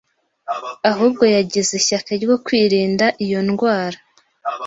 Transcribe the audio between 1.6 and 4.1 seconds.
ishyaka ryo kwirinda iyo ndwara.